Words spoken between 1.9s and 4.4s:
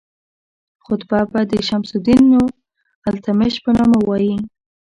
الدین التمش په نامه وایي.